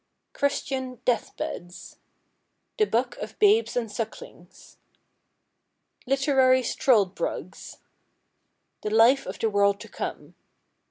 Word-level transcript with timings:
Christian 0.33 0.95
Death 1.05 1.37
beds. 1.37 1.97
The 2.79 2.85
Book 2.85 3.17
of 3.17 3.37
Babes 3.37 3.77
and 3.77 3.87
Sucklings. 3.91 4.77
Literary 6.07 6.63
Struldbrugs. 6.63 7.77
The 8.81 8.89
Life 8.89 9.27
of 9.27 9.37
the 9.37 9.49
World 9.51 9.79
to 9.81 9.87
Come. 9.89 10.33